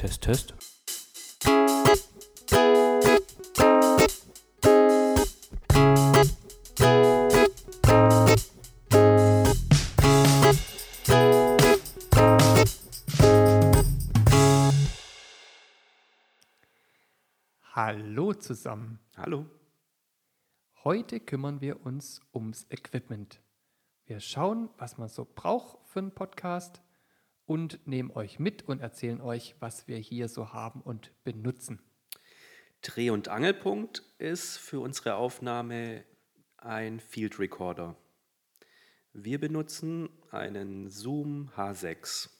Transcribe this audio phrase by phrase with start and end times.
[0.00, 0.54] Test, Test.
[17.74, 19.00] Hallo zusammen.
[19.18, 19.44] Hallo.
[20.82, 23.42] Heute kümmern wir uns ums Equipment.
[24.06, 26.80] Wir schauen, was man so braucht für einen Podcast
[27.50, 31.80] und nehmen euch mit und erzählen euch, was wir hier so haben und benutzen.
[32.80, 36.04] Dreh- und Angelpunkt ist für unsere Aufnahme
[36.58, 37.96] ein Field Recorder.
[39.12, 42.30] Wir benutzen einen Zoom H6.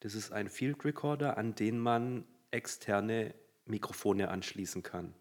[0.00, 3.34] Das ist ein Field Recorder, an den man externe
[3.66, 5.12] Mikrofone anschließen kann.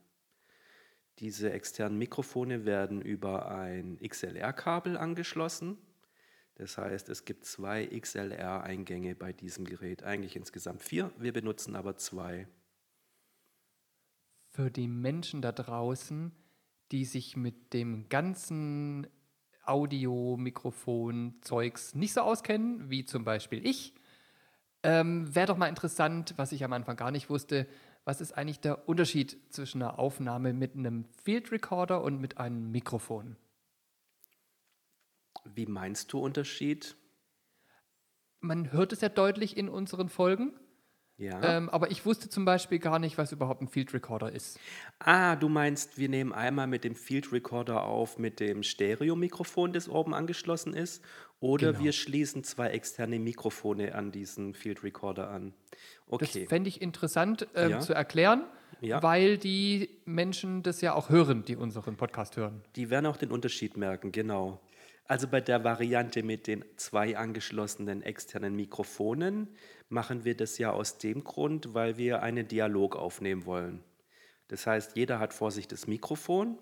[1.20, 5.78] Diese externen Mikrofone werden über ein XLR-Kabel angeschlossen.
[6.58, 10.02] Das heißt, es gibt zwei XLR-Eingänge bei diesem Gerät.
[10.02, 12.48] Eigentlich insgesamt vier, wir benutzen aber zwei.
[14.50, 16.32] Für die Menschen da draußen,
[16.92, 19.06] die sich mit dem ganzen
[19.66, 23.94] Audio-Mikrofon-Zeugs nicht so auskennen, wie zum Beispiel ich,
[24.82, 27.68] ähm, wäre doch mal interessant, was ich am Anfang gar nicht wusste,
[28.04, 32.72] was ist eigentlich der Unterschied zwischen einer Aufnahme mit einem Field Recorder und mit einem
[32.72, 33.38] Mikrofon?
[35.56, 36.95] Wie meinst du Unterschied?
[38.40, 40.54] Man hört es ja deutlich in unseren Folgen,
[41.17, 41.42] Ja.
[41.58, 44.59] ähm, aber ich wusste zum Beispiel gar nicht, was überhaupt ein Field Recorder ist.
[45.00, 49.89] Ah, du meinst, wir nehmen einmal mit dem Field Recorder auf mit dem Stereomikrofon, das
[49.89, 51.04] oben angeschlossen ist,
[51.39, 51.83] oder Genau.
[51.86, 55.54] wir schließen zwei externe Mikrofone an diesen Field Recorder an.
[56.10, 56.45] Das Okay.
[56.48, 57.80] fände ich interessant ähm, Ja.
[57.80, 58.43] zu erklären,
[58.82, 59.02] Ja.
[59.02, 62.64] weil die Menschen das ja auch hören, die unseren Podcast hören.
[62.76, 64.61] Die werden auch den Unterschied merken, genau.
[65.08, 69.48] Also bei der Variante mit den zwei angeschlossenen externen Mikrofonen
[69.88, 73.84] machen wir das ja aus dem Grund, weil wir einen Dialog aufnehmen wollen.
[74.50, 76.58] Das heißt, jeder hat vor sich das Mikrofon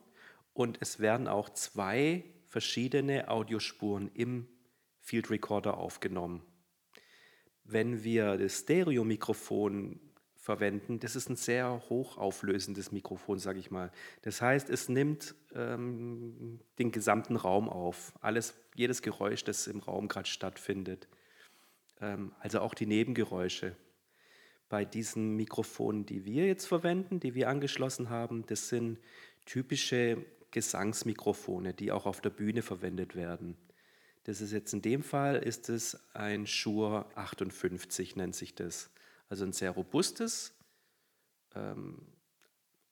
[0.54, 4.48] und es werden auch zwei verschiedene Audiospuren im
[5.02, 6.44] Field Recorder aufgenommen.
[7.64, 10.00] Wenn wir das Stereo-Mikrofon
[10.46, 13.92] verwenden, das ist ein sehr hochauflösendes Mikrofon, sage ich mal.
[14.22, 20.08] Das heißt, es nimmt ähm, den gesamten Raum auf, alles, jedes Geräusch, das im Raum
[20.08, 21.08] gerade stattfindet.
[22.00, 23.76] Ähm, also auch die Nebengeräusche.
[24.70, 29.00] Bei diesen Mikrofonen, die wir jetzt verwenden, die wir angeschlossen haben, das sind
[29.46, 33.58] typische Gesangsmikrofone, die auch auf der Bühne verwendet werden.
[34.26, 38.92] Das ist jetzt in dem Fall ist es ein Shure 58 nennt sich das.
[39.30, 40.56] Also ein sehr robustes,
[41.56, 41.98] ähm,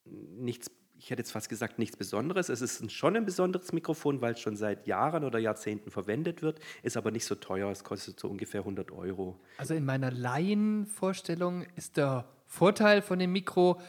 [0.05, 2.49] nichts, ich hätte jetzt fast gesagt nichts Besonderes.
[2.49, 6.59] Es ist schon ein besonderes Mikrofon, weil es schon seit Jahren oder Jahrzehnten verwendet wird,
[6.81, 7.69] ist aber nicht so teuer.
[7.69, 9.39] Es kostet so ungefähr 100 Euro.
[9.57, 13.81] Also in meiner Laienvorstellung ist der Vorteil von dem Mikro,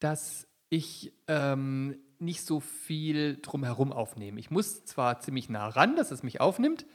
[0.00, 4.38] dass ich ähm, nicht so viel drumherum aufnehme.
[4.38, 6.86] Ich muss zwar ziemlich nah ran, dass es mich aufnimmt,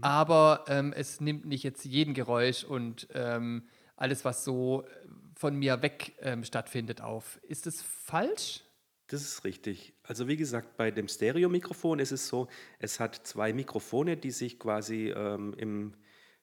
[0.00, 3.64] aber ähm, es nimmt nicht jetzt jeden Geräusch und ähm,
[3.96, 7.40] alles, was so äh, von mir weg ähm, stattfindet, auf.
[7.42, 8.62] Ist das falsch?
[9.08, 9.94] Das ist richtig.
[10.02, 14.58] Also wie gesagt, bei dem Stereo-Mikrofon ist es so, es hat zwei Mikrofone, die sich
[14.58, 15.94] quasi ähm, im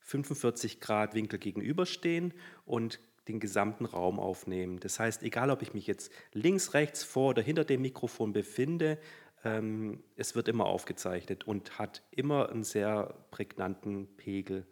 [0.01, 2.33] 45 Grad Winkel gegenüberstehen
[2.65, 4.79] und den gesamten Raum aufnehmen.
[4.79, 8.99] Das heißt, egal ob ich mich jetzt links, rechts, vor oder hinter dem Mikrofon befinde,
[9.43, 14.65] ähm, es wird immer aufgezeichnet und hat immer einen sehr prägnanten Pegel.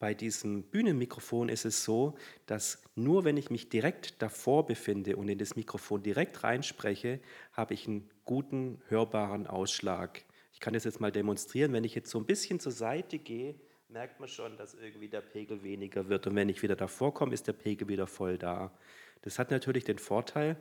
[0.00, 2.16] Bei diesem Bühnenmikrofon ist es so,
[2.46, 7.20] dass nur wenn ich mich direkt davor befinde und in das Mikrofon direkt reinspreche,
[7.52, 10.24] habe ich einen guten, hörbaren Ausschlag.
[10.54, 11.74] Ich kann das jetzt mal demonstrieren.
[11.74, 13.56] Wenn ich jetzt so ein bisschen zur Seite gehe,
[13.90, 16.26] merkt man schon, dass irgendwie der Pegel weniger wird.
[16.26, 18.72] Und wenn ich wieder davor komme, ist der Pegel wieder voll da.
[19.20, 20.56] Das hat natürlich den Vorteil,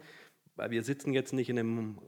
[0.58, 2.02] weil wir sitzen jetzt nicht in einem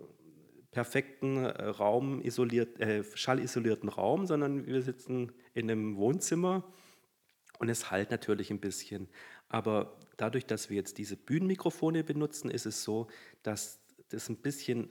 [0.72, 6.66] perfekten äh, Raum isoliert, äh, schallisolierten Raum, sondern wir sitzen in einem Wohnzimmer
[7.62, 9.08] und es halt natürlich ein bisschen.
[9.48, 13.08] Aber dadurch, dass wir jetzt diese Bühnenmikrofone benutzen, ist es so,
[13.44, 13.80] dass
[14.10, 14.90] das ein bisschen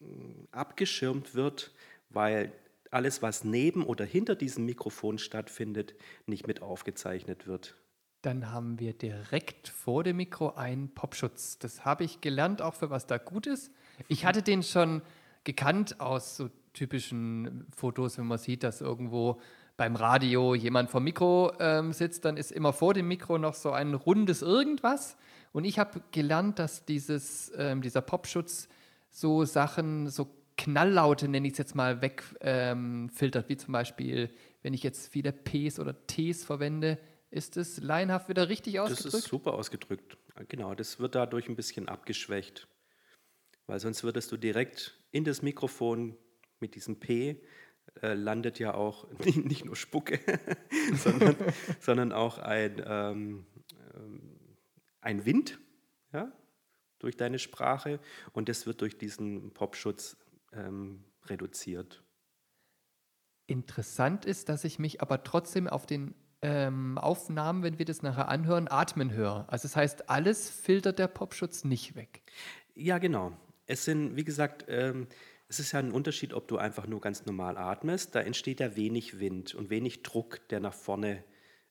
[0.00, 1.72] mm, abgeschirmt wird,
[2.10, 2.52] weil
[2.90, 5.94] alles, was neben oder hinter diesem Mikrofon stattfindet,
[6.26, 7.76] nicht mit aufgezeichnet wird.
[8.20, 11.58] Dann haben wir direkt vor dem Mikro einen Popschutz.
[11.58, 13.72] Das habe ich gelernt, auch für was da gut ist.
[14.08, 15.00] Ich hatte den schon
[15.44, 19.40] gekannt aus so typischen Fotos, wenn man sieht, dass irgendwo
[19.80, 23.70] beim Radio jemand vor Mikro ähm, sitzt, dann ist immer vor dem Mikro noch so
[23.70, 25.16] ein rundes Irgendwas.
[25.52, 28.68] Und ich habe gelernt, dass dieses, ähm, dieser Popschutz
[29.08, 30.28] so Sachen, so
[30.58, 34.28] Knalllaute, nenne ich es jetzt mal, wegfiltert, ähm, wie zum Beispiel,
[34.60, 36.98] wenn ich jetzt viele Ps oder Ts verwende,
[37.30, 39.14] Ist es laienhaft wieder richtig ausgedrückt?
[39.14, 40.18] Das ist super ausgedrückt.
[40.48, 42.68] Genau, das wird dadurch ein bisschen abgeschwächt.
[43.66, 46.18] Weil sonst würdest du direkt in das Mikrofon
[46.58, 47.40] mit diesem P
[48.02, 50.20] äh, landet ja auch nicht nur Spucke,
[50.94, 51.36] sondern,
[51.80, 53.46] sondern auch ein, ähm,
[53.94, 54.38] ähm,
[55.00, 55.58] ein Wind
[56.12, 56.32] ja,
[56.98, 58.00] durch deine Sprache
[58.32, 60.16] und das wird durch diesen Popschutz
[60.52, 62.02] ähm, reduziert.
[63.46, 68.28] Interessant ist, dass ich mich aber trotzdem auf den ähm, Aufnahmen, wenn wir das nachher
[68.28, 69.46] anhören, atmen höre.
[69.48, 72.22] Also das heißt, alles filtert der Popschutz nicht weg.
[72.74, 73.32] Ja, genau.
[73.66, 75.06] Es sind, wie gesagt, ähm,
[75.50, 78.14] es ist ja ein Unterschied, ob du einfach nur ganz normal atmest.
[78.14, 81.24] Da entsteht ja wenig Wind und wenig Druck, der nach vorne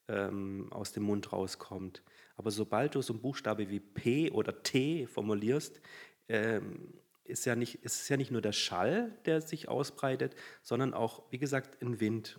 [0.09, 2.03] ähm, aus dem Mund rauskommt.
[2.35, 5.79] Aber sobald du so einen Buchstabe wie P oder T formulierst,
[6.27, 6.93] ähm,
[7.23, 11.39] ist ja nicht, ist ja nicht nur der Schall, der sich ausbreitet, sondern auch, wie
[11.39, 12.37] gesagt, ein Wind.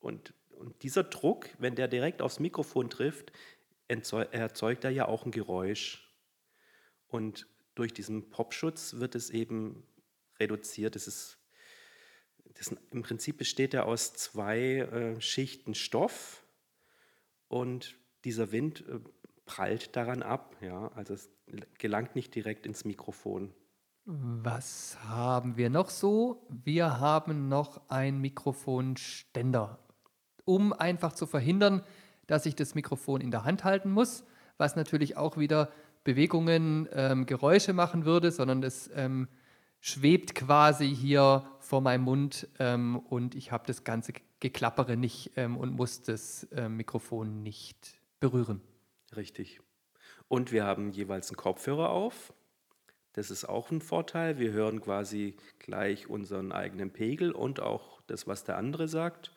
[0.00, 3.30] Und, und dieser Druck, wenn der direkt aufs Mikrofon trifft,
[3.86, 6.12] erzeugt er ja auch ein Geräusch.
[7.06, 7.46] Und
[7.76, 9.84] durch diesen Popschutz wird es eben
[10.38, 10.94] reduziert.
[10.94, 11.38] Das ist,
[12.54, 16.44] das, Im Prinzip besteht er aus zwei äh, Schichten Stoff
[17.48, 19.00] und dieser Wind äh,
[19.46, 20.56] prallt daran ab.
[20.60, 20.88] Ja?
[20.94, 21.30] Also es
[21.78, 23.52] gelangt nicht direkt ins Mikrofon.
[24.06, 26.46] Was haben wir noch so?
[26.50, 29.78] Wir haben noch ein Mikrofonständer,
[30.44, 31.82] um einfach zu verhindern,
[32.26, 34.24] dass ich das Mikrofon in der Hand halten muss,
[34.58, 35.70] was natürlich auch wieder
[36.04, 39.28] Bewegungen, ähm, Geräusche machen würde, sondern es ähm,
[39.84, 45.58] schwebt quasi hier vor meinem Mund ähm, und ich habe das ganze Geklappere nicht ähm,
[45.58, 48.62] und muss das äh, Mikrofon nicht berühren.
[49.14, 49.60] Richtig.
[50.26, 52.32] Und wir haben jeweils einen Kopfhörer auf.
[53.12, 54.38] Das ist auch ein Vorteil.
[54.38, 59.34] Wir hören quasi gleich unseren eigenen Pegel und auch das, was der andere sagt.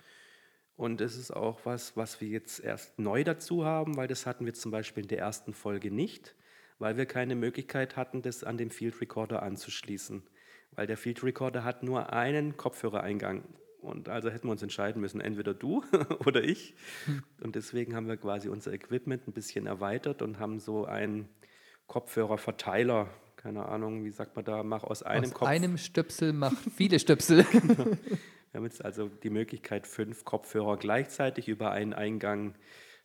[0.78, 4.46] Und das ist auch was, was wir jetzt erst neu dazu haben, weil das hatten
[4.46, 6.36] wir zum Beispiel in der ersten Folge nicht
[6.80, 10.24] weil wir keine Möglichkeit hatten, das an den Field Recorder anzuschließen.
[10.72, 13.44] Weil der Field Recorder hat nur einen Kopfhörereingang.
[13.82, 15.84] Und also hätten wir uns entscheiden müssen, entweder du
[16.26, 16.76] oder ich.
[17.06, 17.24] Hm.
[17.42, 21.30] Und deswegen haben wir quasi unser Equipment ein bisschen erweitert und haben so einen
[21.88, 25.48] Kopfhörerverteiler, keine Ahnung, wie sagt man da, mach aus einem aus Kopf.
[25.48, 27.46] einem Stöpsel mach viele Stöpsel.
[28.52, 32.56] Wir haben jetzt also die Möglichkeit, fünf Kopfhörer gleichzeitig über einen Eingang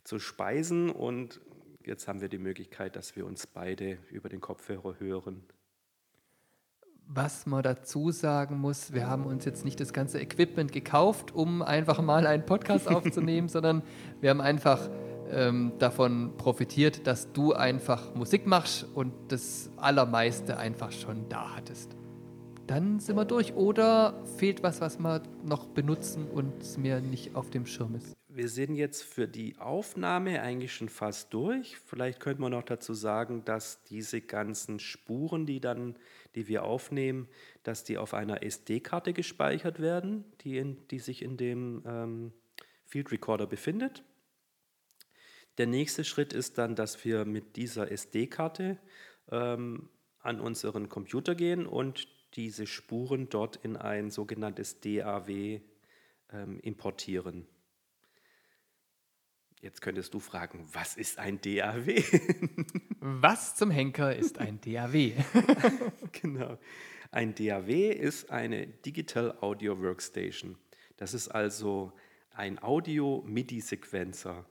[0.05, 1.41] zu speisen und
[1.85, 5.45] jetzt haben wir die Möglichkeit, dass wir uns beide über den Kopfhörer hören.
[7.15, 11.61] Was man dazu sagen muss, wir haben uns jetzt nicht das ganze Equipment gekauft, um
[11.61, 13.83] einfach mal einen Podcast aufzunehmen, sondern
[14.23, 14.89] wir haben einfach
[15.31, 21.95] ähm, davon profitiert, dass du einfach Musik machst und das Allermeiste einfach schon da hattest.
[22.67, 23.53] Dann sind wir durch.
[23.57, 28.15] Oder fehlt was, was wir noch benutzen und es mir nicht auf dem Schirm ist?
[28.35, 31.77] Wir sind jetzt für die Aufnahme eigentlich schon fast durch.
[31.79, 35.97] Vielleicht könnte man noch dazu sagen, dass diese ganzen Spuren, die dann,
[36.35, 37.29] die wir aufnehmen,
[37.63, 42.33] dass die auf einer SD-Karte gespeichert werden, die, in, die sich in dem ähm,
[42.87, 44.03] Field Recorder befindet.
[45.59, 48.79] Der nächste Schritt ist dann, dass wir mit dieser SD-Karte
[49.31, 49.91] ähm,
[50.21, 55.61] an unseren Computer gehen und diese Spuren dort in ein sogenanntes DAW
[56.31, 57.47] ähm, importieren.
[59.63, 62.03] Jetzt könntest du fragen, was ist ein DAW?
[63.01, 65.13] was zum Henker ist ein DAW?
[66.21, 66.59] genau.
[67.13, 70.59] Ein DAW ist eine Digital Audio Workstation.
[70.97, 71.93] Das ist also
[72.33, 74.45] ein Audio-MIDI-Sequencer.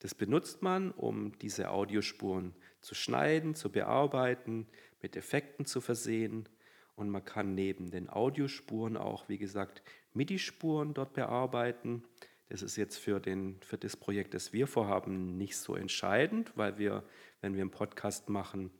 [0.00, 4.66] Das benutzt man, um diese Audiospuren zu schneiden, zu bearbeiten,
[5.00, 6.46] mit Effekten zu versehen.
[6.94, 12.04] Und man kann neben den Audiospuren auch, wie gesagt, MIDI-Spuren dort bearbeiten.
[12.50, 16.78] Das ist jetzt für, den, für das Projekt, das wir vorhaben, nicht so entscheidend, weil
[16.78, 17.04] wir,
[17.40, 18.72] wenn wir einen Podcast machen,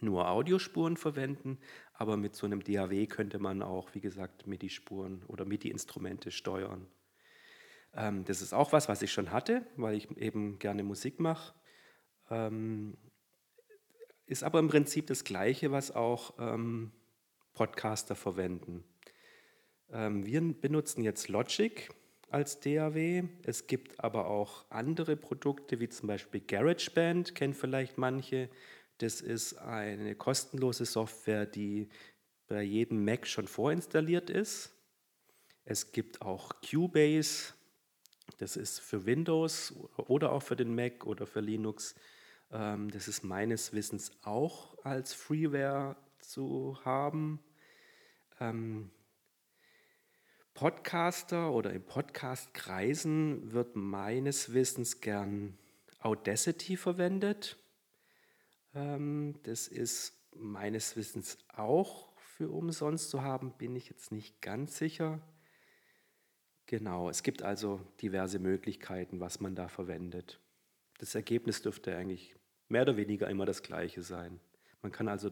[0.00, 1.58] nur Audiospuren verwenden.
[1.94, 6.86] Aber mit so einem DAW könnte man auch, wie gesagt, MIDI-Spuren oder MIDI-Instrumente steuern.
[7.94, 11.54] Ähm, das ist auch was, was ich schon hatte, weil ich eben gerne Musik mache.
[12.28, 12.98] Ähm,
[14.26, 16.92] ist aber im Prinzip das Gleiche, was auch ähm,
[17.54, 18.84] Podcaster verwenden.
[19.90, 21.88] Ähm, wir benutzen jetzt Logic
[22.32, 23.24] als DAW.
[23.44, 28.48] Es gibt aber auch andere Produkte, wie zum Beispiel GarageBand, kennen vielleicht manche.
[28.98, 31.88] Das ist eine kostenlose Software, die
[32.46, 34.72] bei jedem Mac schon vorinstalliert ist.
[35.64, 37.54] Es gibt auch Cubase,
[38.38, 41.94] das ist für Windows oder auch für den Mac oder für Linux.
[42.50, 47.40] Ähm, das ist meines Wissens auch als Freeware zu haben.
[50.60, 55.56] Podcaster oder in Podcast-Kreisen wird meines Wissens gern
[56.00, 57.56] Audacity verwendet.
[58.74, 64.76] Ähm, das ist meines Wissens auch für umsonst zu haben, bin ich jetzt nicht ganz
[64.76, 65.22] sicher.
[66.66, 70.40] Genau, es gibt also diverse Möglichkeiten, was man da verwendet.
[70.98, 72.36] Das Ergebnis dürfte eigentlich
[72.68, 74.38] mehr oder weniger immer das gleiche sein.
[74.82, 75.30] Man kann also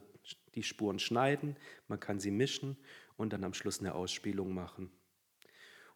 [0.54, 2.78] die Spuren schneiden, man kann sie mischen
[3.18, 4.90] und dann am Schluss eine Ausspielung machen.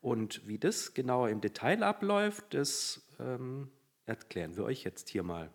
[0.02, 3.71] Und wie das genauer im Detail abläuft, das ähm,
[4.04, 5.49] erklären wir euch jetzt hier mal.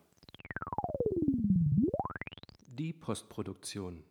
[2.66, 4.06] Die Postproduktion.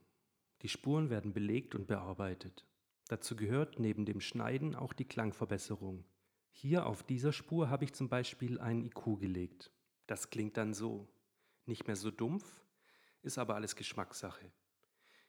[0.61, 2.67] Die Spuren werden belegt und bearbeitet.
[3.09, 6.05] Dazu gehört neben dem Schneiden auch die Klangverbesserung.
[6.51, 9.71] Hier auf dieser Spur habe ich zum Beispiel einen IQ gelegt.
[10.07, 11.09] Das klingt dann so.
[11.65, 12.45] Nicht mehr so dumpf,
[13.23, 14.53] ist aber alles Geschmackssache.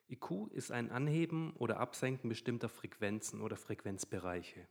[0.09, 4.67] IQ ist ein Anheben oder Absenken bestimmter Frequenzen oder Frequenzbereiche.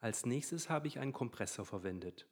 [0.00, 2.28] Als nächstes habe ich einen Kompressor verwendet.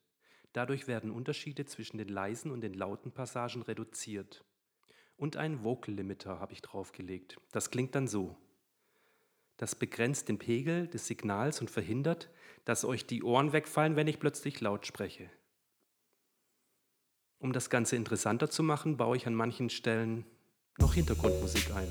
[0.53, 4.45] Dadurch werden Unterschiede zwischen den leisen und den lauten Passagen reduziert.
[5.17, 7.41] Und einen Vocal Limiter habe ich draufgelegt.
[7.53, 8.37] Das klingt dann so.
[9.57, 12.31] Das begrenzt den Pegel des Signals und verhindert,
[12.65, 15.31] dass euch die Ohren wegfallen, wenn ich plötzlich laut spreche.
[17.39, 20.25] Um das Ganze interessanter zu machen, baue ich an manchen Stellen
[20.79, 21.89] noch Hintergrundmusik ein,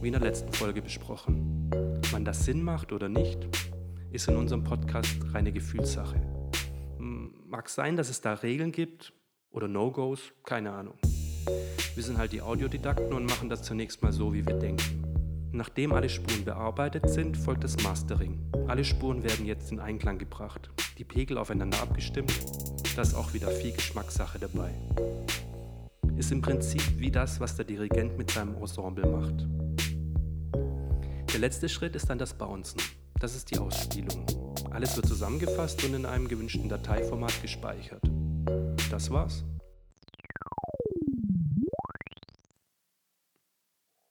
[0.00, 1.70] wie in der letzten Folge besprochen.
[2.10, 3.48] Wann das Sinn macht oder nicht,
[4.12, 6.20] ist in unserem Podcast reine Gefühlssache.
[6.98, 9.12] Mag sein, dass es da Regeln gibt
[9.50, 10.94] oder No-Gos, keine Ahnung.
[11.94, 15.04] Wir sind halt die Audiodidakten und machen das zunächst mal so, wie wir denken.
[15.52, 18.40] Nachdem alle Spuren bearbeitet sind, folgt das Mastering.
[18.68, 22.32] Alle Spuren werden jetzt in Einklang gebracht, die Pegel aufeinander abgestimmt.
[22.96, 24.70] Da ist auch wieder viel Geschmackssache dabei.
[26.16, 29.46] Ist im Prinzip wie das, was der Dirigent mit seinem Ensemble macht.
[31.32, 32.80] Der letzte Schritt ist dann das Bouncen.
[33.22, 34.26] Das ist die Ausspielung.
[34.72, 38.02] Alles wird zusammengefasst und in einem gewünschten Dateiformat gespeichert.
[38.90, 39.44] Das war's.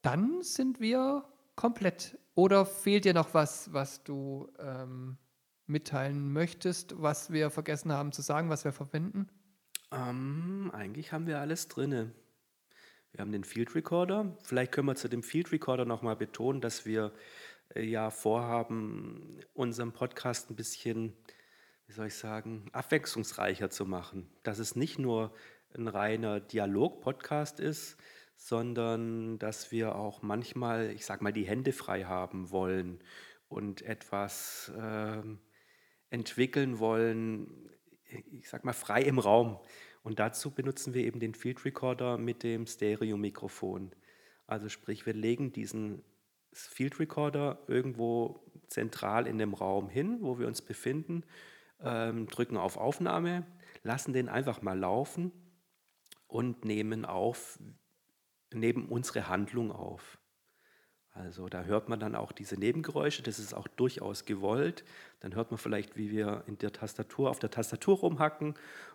[0.00, 1.26] Dann sind wir
[1.56, 2.18] komplett.
[2.34, 5.18] Oder fehlt dir noch was, was du ähm,
[5.66, 9.28] mitteilen möchtest, was wir vergessen haben zu sagen, was wir verwenden?
[9.90, 12.14] Ähm, eigentlich haben wir alles drinne.
[13.10, 14.38] Wir haben den Field Recorder.
[14.42, 17.12] Vielleicht können wir zu dem Field Recorder nochmal betonen, dass wir
[17.74, 21.12] ja vorhaben, unseren Podcast ein bisschen,
[21.86, 24.30] wie soll ich sagen, abwechslungsreicher zu machen.
[24.42, 25.34] Dass es nicht nur
[25.74, 27.96] ein reiner Dialog-Podcast ist,
[28.36, 33.02] sondern dass wir auch manchmal, ich sag mal, die Hände frei haben wollen
[33.48, 35.22] und etwas äh,
[36.10, 37.70] entwickeln wollen,
[38.32, 39.58] ich sag mal, frei im Raum.
[40.02, 43.94] Und dazu benutzen wir eben den Field Recorder mit dem Stereo-Mikrofon.
[44.46, 46.02] Also sprich, wir legen diesen
[46.52, 51.24] Field Recorder irgendwo zentral in dem Raum hin, wo wir uns befinden,
[51.80, 53.46] ähm, drücken auf Aufnahme,
[53.82, 55.32] lassen den einfach mal laufen
[56.26, 57.58] und nehmen auf,
[58.52, 60.18] nehmen unsere Handlung auf.
[61.14, 64.82] Also da hört man dann auch diese Nebengeräusche, das ist auch durchaus gewollt.
[65.20, 68.54] Dann hört man vielleicht, wie wir in der Tastatur auf der Tastatur rumhacken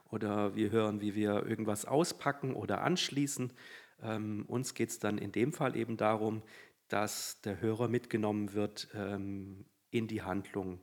[0.10, 3.54] oder wir hören, wie wir irgendwas auspacken oder anschließen.
[4.02, 6.42] Ähm, uns geht es dann in dem Fall eben darum,
[6.88, 10.80] dass der Hörer mitgenommen wird ähm, in die Handlung.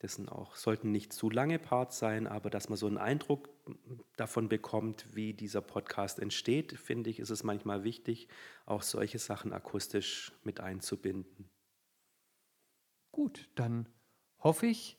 [0.00, 3.48] Das sind auch, sollten nicht zu lange Parts sein, aber dass man so einen Eindruck
[4.16, 8.28] davon bekommt, wie dieser Podcast entsteht, finde ich, ist es manchmal wichtig,
[8.64, 11.50] auch solche Sachen akustisch mit einzubinden.
[13.10, 13.88] Gut, dann
[14.38, 14.98] hoffe ich,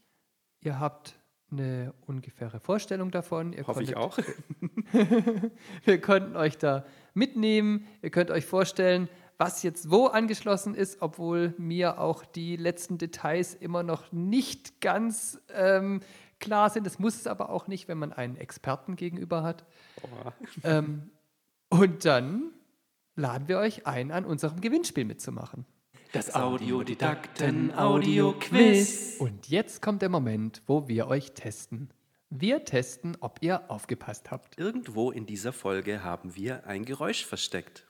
[0.59, 1.17] ihr habt
[1.51, 3.53] eine ungefähre Vorstellung davon.
[3.53, 4.17] Ihr hoffe ich auch.
[5.85, 7.87] wir konnten euch da mitnehmen.
[8.01, 9.09] Ihr könnt euch vorstellen,
[9.39, 15.39] was jetzt wo angeschlossen ist, obwohl mir auch die letzten Details immer noch nicht ganz
[15.53, 16.01] ähm,
[16.39, 16.85] klar sind.
[16.85, 19.65] Das muss es aber auch nicht, wenn man einen Experten gegenüber hat.
[20.63, 21.09] Ähm,
[21.69, 22.51] und dann
[23.15, 25.65] laden wir euch ein, an unserem Gewinnspiel mitzumachen.
[26.11, 29.17] Das Audiodidakten Audio Quiz.
[29.19, 31.91] Und jetzt kommt der Moment, wo wir euch testen.
[32.29, 34.59] Wir testen, ob ihr aufgepasst habt.
[34.59, 37.88] Irgendwo in dieser Folge haben wir ein Geräusch versteckt.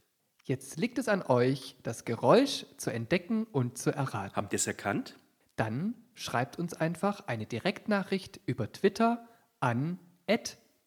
[0.50, 4.36] Jetzt liegt es an euch, das Geräusch zu entdecken und zu erraten.
[4.36, 5.16] Habt ihr es erkannt?
[5.58, 9.30] Dann schreibt uns einfach eine Direktnachricht über Twitter
[9.60, 10.00] an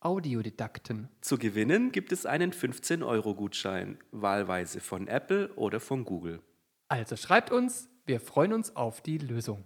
[0.01, 1.09] Audiodidakten.
[1.21, 6.43] Zu gewinnen gibt es einen 15-Euro-Gutschein, wahlweise von Apple oder von Google.
[6.89, 9.65] Also schreibt uns, wir freuen uns auf die Lösung.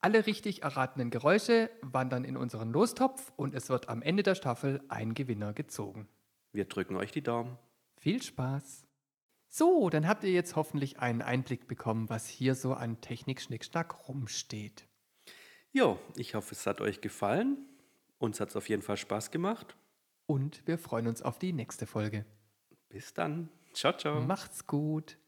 [0.00, 4.82] Alle richtig erratenen Geräusche wandern in unseren Lostopf und es wird am Ende der Staffel
[4.88, 6.08] ein Gewinner gezogen.
[6.50, 7.56] Wir drücken euch die Daumen.
[7.98, 8.87] Viel Spaß!
[9.48, 14.86] So, dann habt ihr jetzt hoffentlich einen Einblick bekommen, was hier so an Technik-Schnickschnack rumsteht.
[15.72, 17.56] Jo, ich hoffe, es hat euch gefallen.
[18.18, 19.76] Uns hat es auf jeden Fall Spaß gemacht.
[20.26, 22.26] Und wir freuen uns auf die nächste Folge.
[22.88, 23.48] Bis dann.
[23.72, 24.20] Ciao, ciao.
[24.20, 25.18] Macht's gut.